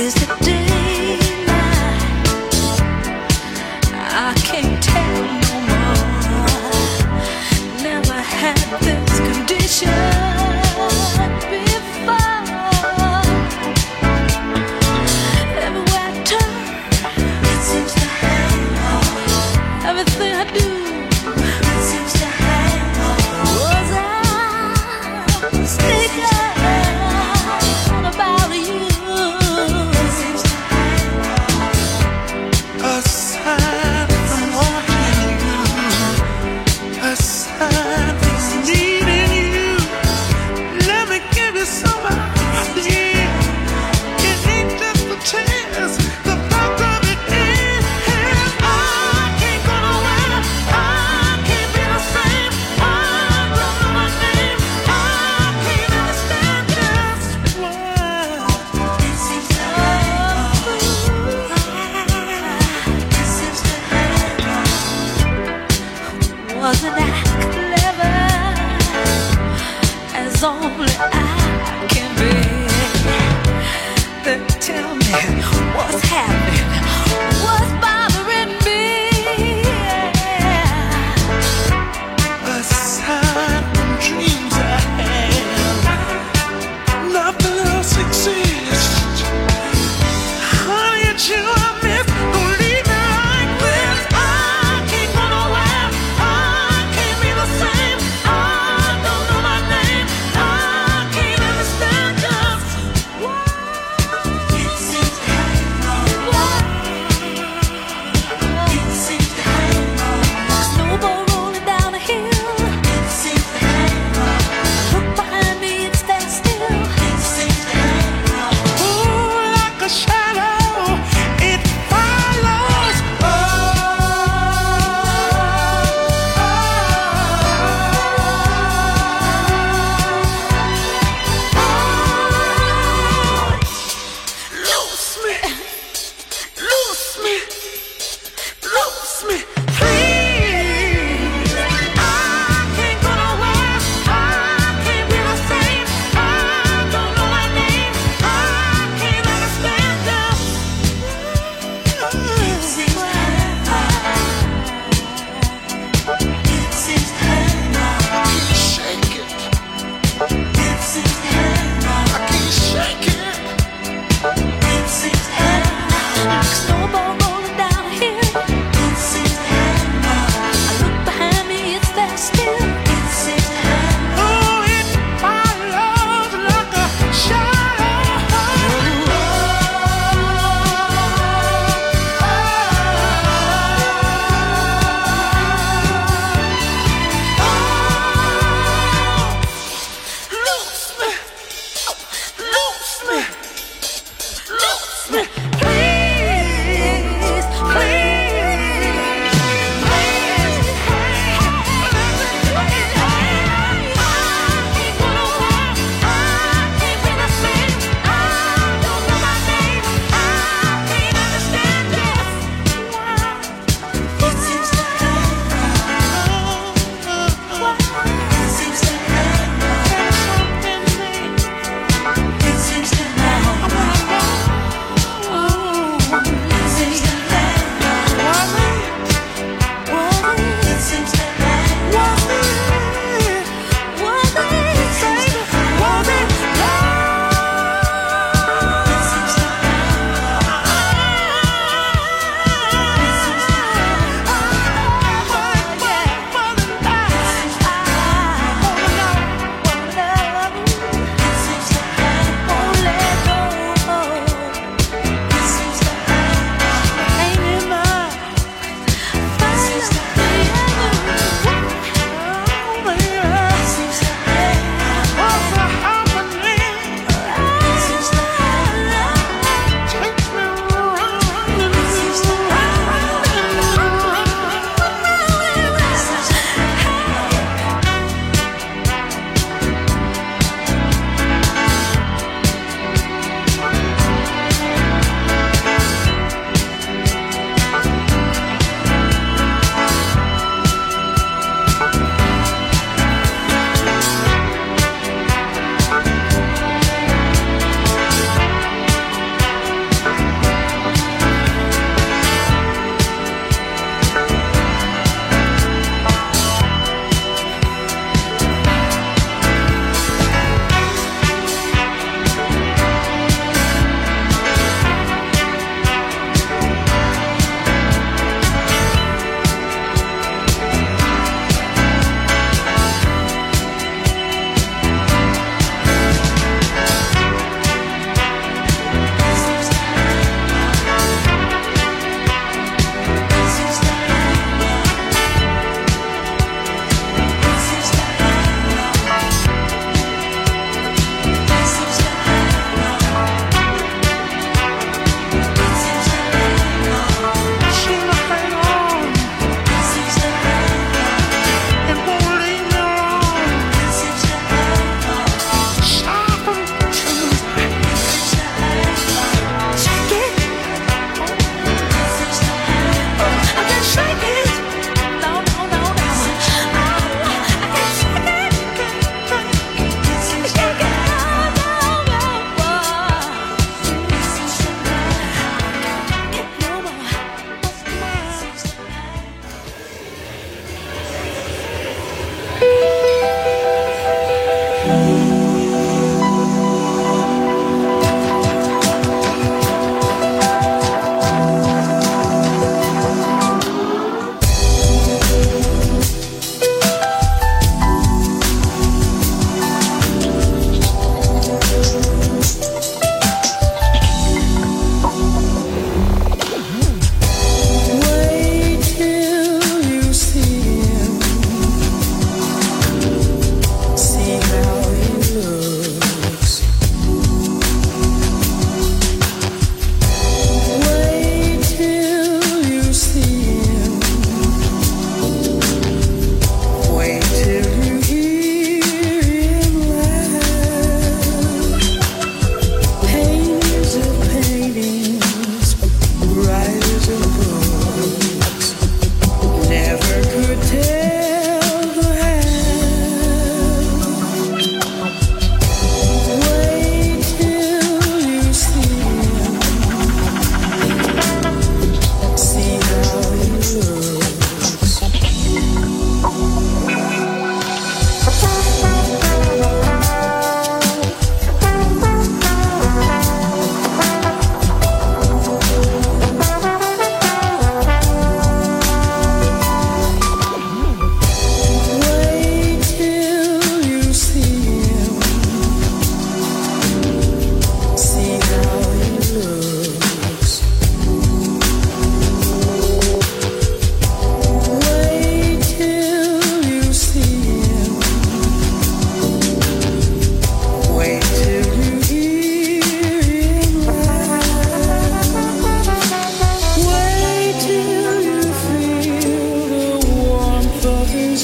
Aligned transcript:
Is 0.00 0.16
it 0.16 0.40
daylight? 0.40 0.59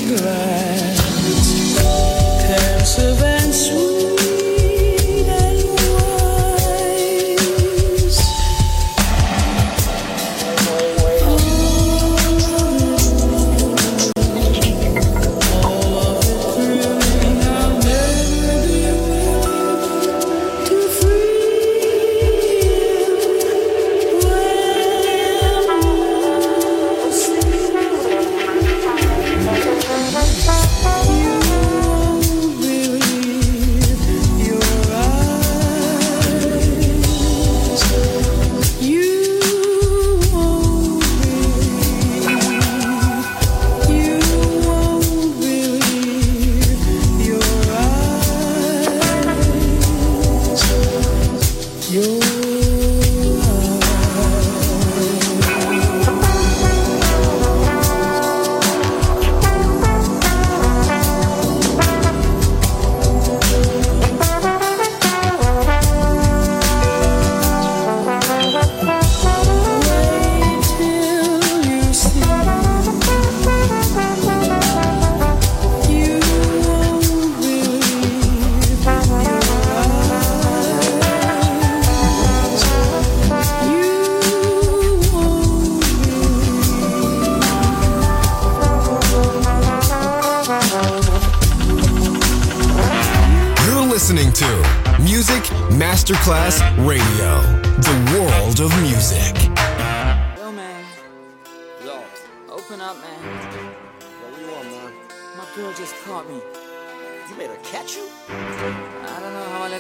glad. 0.07 0.66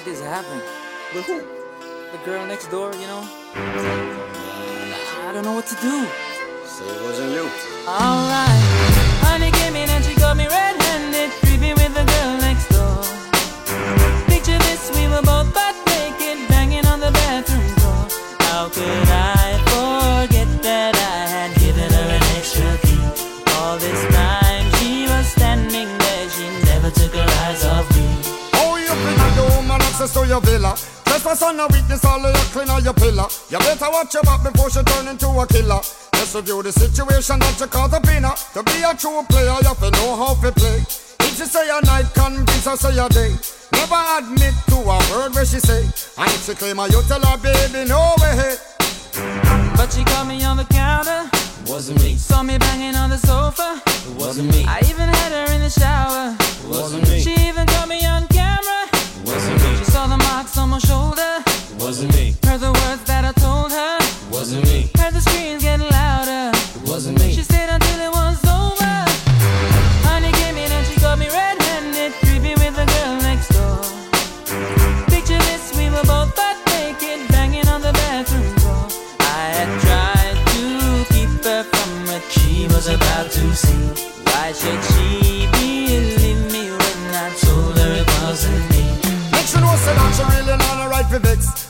This 0.07 0.21
happen. 0.21 0.63
With 1.13 1.27
who? 1.27 1.41
The 2.13 2.25
girl 2.25 2.47
next 2.47 2.69
door, 2.69 2.93
you 2.95 3.09
know? 3.09 3.29
I 5.25 5.31
don't 5.35 5.43
know 5.45 5.53
what 5.53 5.67
to 5.67 5.75
do. 5.83 6.07
Say 6.65 6.87
it 6.87 7.03
wasn't 7.03 7.33
you. 7.33 7.51
Alright. 7.89 9.06
On 32.05 32.25
a 32.25 32.27
weakness, 32.27 32.27
all 32.27 32.27
of 32.27 32.35
your 32.35 32.45
clean 32.53 32.71
on 32.71 32.85
your 32.85 32.95
pillar. 32.95 33.27
You 33.51 33.59
better 33.59 33.91
watch 33.91 34.15
your 34.15 34.23
back 34.23 34.43
before 34.43 34.71
she 34.71 34.83
turn 34.83 35.09
into 35.09 35.29
a 35.29 35.47
killer. 35.47 35.81
Let's 36.13 36.35
review 36.35 36.63
the 36.63 36.73
situation 36.73 37.39
that 37.39 37.61
you 37.61 37.67
call 37.67 37.89
the 37.89 38.01
winner. 38.05 38.35
To 38.55 38.63
be 38.63 38.83
a 38.83 38.95
true 38.95 39.23
player, 39.29 39.57
you 39.61 39.69
have 39.69 39.81
to 39.81 39.91
know 39.91 40.17
how 40.17 40.35
to 40.35 40.53
play. 40.53 40.81
If 41.21 41.37
she 41.37 41.45
say 41.45 41.69
a 41.69 41.81
night, 41.85 42.07
convince 42.15 42.65
her 42.67 42.77
say 42.77 42.99
a 42.99 43.09
day. 43.09 43.37
Never 43.73 44.01
admit 44.19 44.55
to 44.69 44.77
a 44.77 44.99
word 45.13 45.35
where 45.35 45.45
she 45.45 45.61
say. 45.61 45.83
And 46.19 46.29
if 46.33 46.47
she 46.47 46.55
claim 46.55 46.79
her, 46.79 46.89
you 46.89 47.03
tell 47.09 47.21
her, 47.21 47.39
baby, 47.39 47.89
no 47.89 48.15
way. 48.21 48.57
But 49.77 49.93
she 49.93 50.05
caught 50.05 50.27
me 50.27 50.45
on 50.45 50.57
the 50.57 50.65
counter. 50.65 51.29
Wasn't 51.67 52.01
me. 52.03 52.15
Saw 52.15 52.43
me 52.43 52.59
banging 52.59 52.95
on 52.95 53.11
the 53.11 53.19
sofa. 53.19 53.83
Wasn't 54.19 54.49
me. 54.55 54.65
I 54.67 54.81
even 54.89 55.09
had 55.09 55.33
her 55.33 55.53
in 55.55 55.61
the 55.61 55.71
shower. 55.71 56.37
Wasn't 56.69 57.09
me. 57.09 57.21
She 57.21 57.35
even 57.49 57.67
caught 57.67 57.89
me 57.89 58.05
on 58.07 58.27
camera. 58.29 58.87
Wasn't 59.25 59.63
me. 59.63 59.77
She 59.79 59.85
saw 59.85 60.07
the 60.07 60.17
marks 60.17 60.57
on 60.59 60.71
my 60.71 60.79
shoulder. 60.79 61.46
Wasn't 61.87 62.13
me. 62.17 62.35
Heard 62.43 62.59
the 62.59 62.73
words 62.73 63.05
that 63.05 63.25
I 63.25 63.31
told 63.41 63.71
her. 63.71 63.99
Wasn't 64.33 64.65
me. 64.65 64.96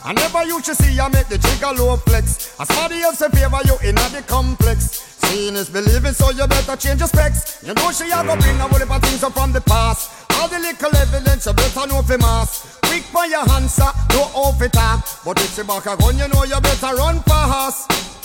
I 0.07 0.13
never 0.13 0.45
you 0.45 0.63
to 0.63 0.73
see 0.73 1.01
I 1.01 1.09
make 1.09 1.27
the 1.27 1.37
jigger 1.37 1.75
low 1.75 1.97
flex. 1.97 2.55
As 2.61 2.69
somebody 2.69 3.03
else 3.03 3.21
in 3.23 3.31
favor 3.33 3.59
you 3.65 3.75
in 3.83 3.97
the 3.97 4.23
complex. 4.29 5.03
Seeing 5.27 5.57
is 5.57 5.69
believing, 5.69 6.13
so 6.13 6.31
you 6.31 6.47
better 6.47 6.77
change 6.77 7.01
your 7.01 7.09
specs. 7.09 7.59
You 7.67 7.75
know 7.75 7.91
she 7.91 8.05
a 8.15 8.23
go 8.23 8.39
bring 8.39 8.55
a 8.55 8.69
whole 8.71 8.79
heap 8.79 8.89
of 8.89 9.03
things 9.03 9.25
up 9.25 9.33
from 9.33 9.51
the 9.51 9.61
past. 9.63 10.31
All 10.39 10.47
the 10.47 10.61
little 10.61 10.95
evidence 10.95 11.47
you 11.47 11.53
better 11.55 11.89
know 11.89 12.03
for 12.03 12.19
mass. 12.19 12.79
Quick 12.87 13.03
for 13.11 13.27
your 13.27 13.43
answer, 13.51 13.91
no 14.15 14.31
off 14.31 14.63
it 14.63 14.77
up. 14.79 15.03
But 15.25 15.41
if 15.41 15.57
she 15.57 15.65
back 15.65 15.87
a 15.87 15.97
gun, 15.97 16.17
you 16.17 16.29
know 16.29 16.45
you 16.45 16.61
better 16.61 16.95
run 16.95 17.19
fast. 17.23 18.16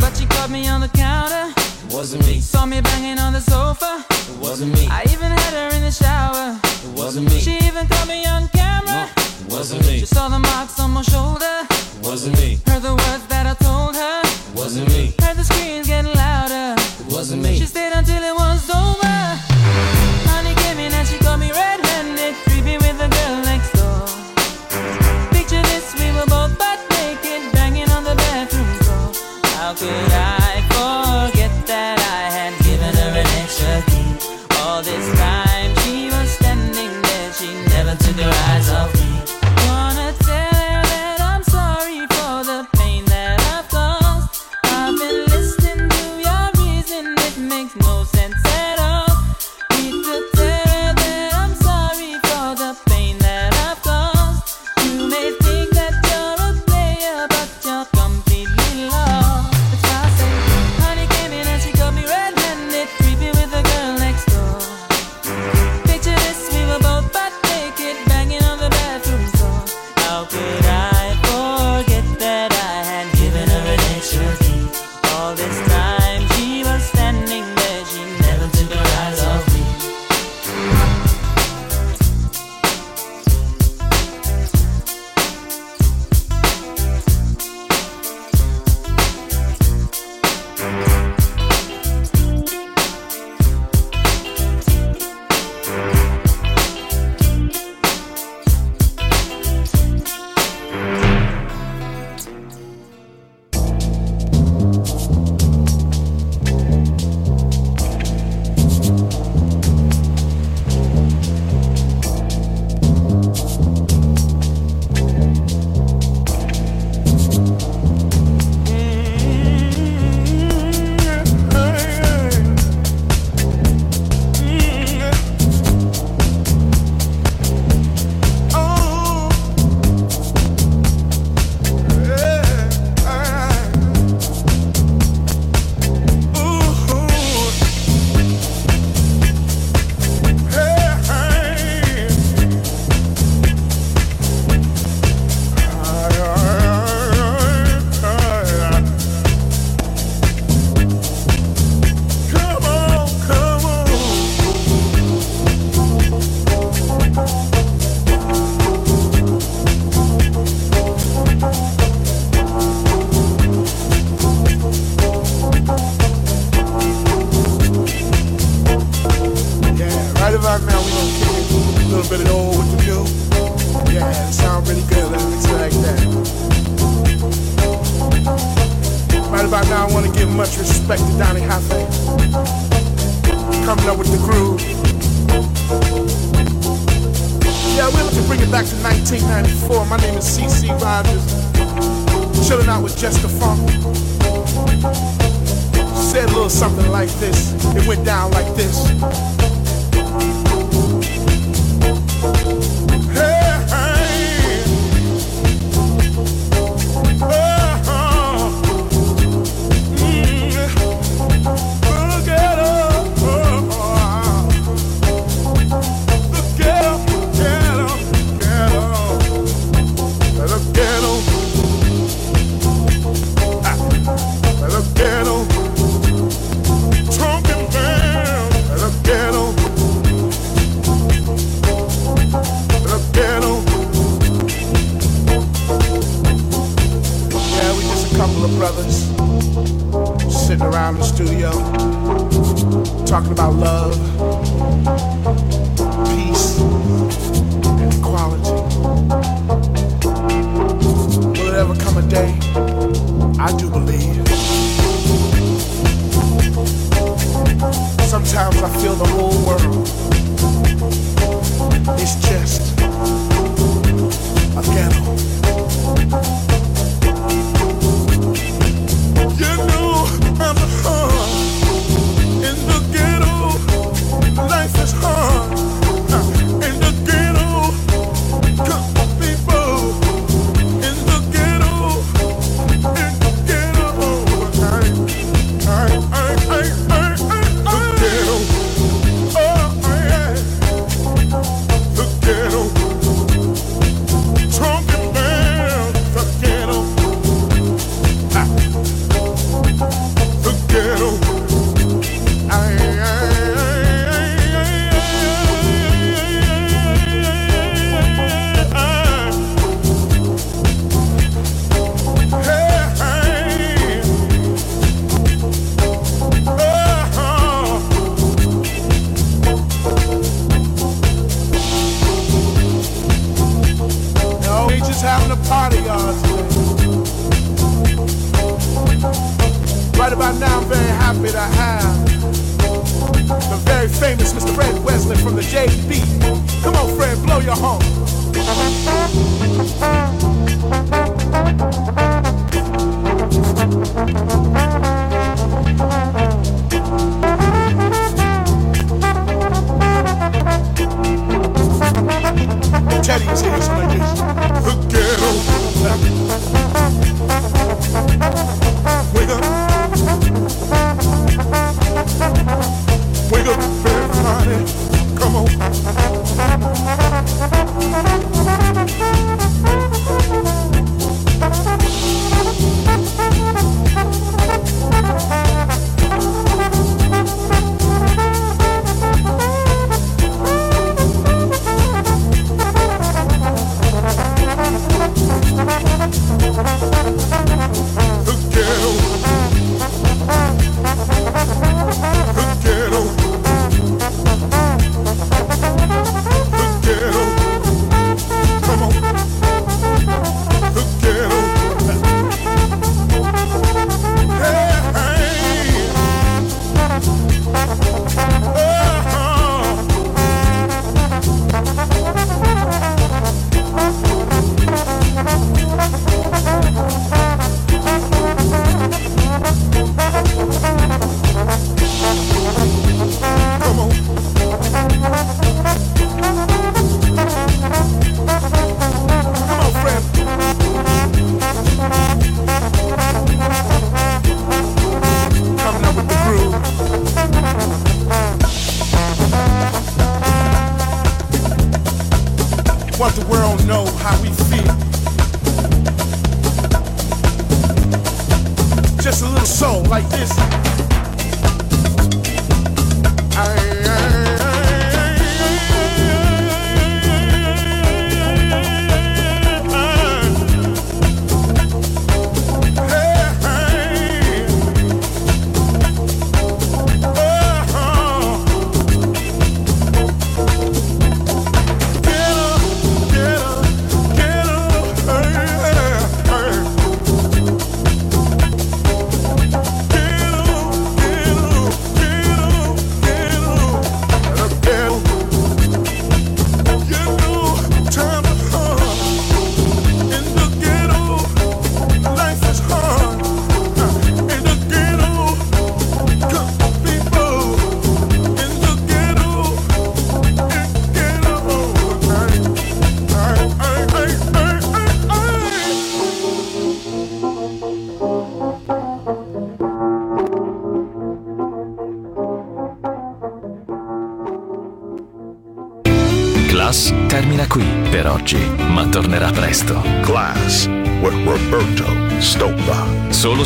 But 0.00 0.16
she 0.16 0.26
caught 0.26 0.50
me 0.50 0.68
on 0.68 0.80
the 0.80 0.88
counter. 0.88 1.52
Wasn't 1.90 2.26
me. 2.26 2.40
Saw 2.40 2.66
me 2.66 2.80
banging 2.80 3.18
on 3.18 3.32
the 3.32 3.40
sofa. 3.40 4.04
It 4.10 4.38
Wasn't 4.38 4.72
me. 4.74 4.86
I 4.90 5.02
even 5.04 5.30
had 5.30 5.54
her 5.54 5.76
in 5.76 5.82
the 5.82 5.90
shower. 5.90 6.58
It 6.84 6.98
Wasn't 6.98 7.26
me. 7.30 7.40
She 7.40 7.56
even 7.66 7.86
caught 7.88 8.06
me 8.06 8.26
on 8.26 8.48
camera. 8.48 9.08
it 9.16 9.52
Wasn't 9.52 9.80
me. 9.86 10.00
She 10.00 10.06
saw 10.06 10.28
the 10.28 10.38
marks 10.38 10.78
on 10.78 10.90
my 10.90 11.02
shoulder. 11.02 11.66
It 11.70 12.04
Wasn't 12.06 12.36
me. 12.38 12.58
Heard 12.66 12.82
the 12.82 12.94
words 12.94 13.26
that 13.28 13.46
I 13.46 13.54
told 13.64 13.96
her. 13.96 14.20
It 14.24 14.54
Wasn't 14.54 14.88
me. 14.88 15.14
Heard 15.20 15.36
the 15.36 15.44
screams 15.44 15.86
getting 15.86 16.12
louder. 16.12 16.74
It 16.78 17.12
Wasn't 17.12 17.42
me. 17.42 17.58
She 17.58 17.66
stayed 17.66 17.92
until 17.92 18.22
it 18.22 18.34
was 18.34 18.68
over. 18.70 19.49